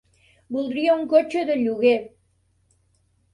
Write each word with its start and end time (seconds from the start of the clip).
Voldria 0.55 0.95
un 1.01 1.05
cotxe 1.11 1.43
de 1.51 1.59
lloguer. 1.59 1.93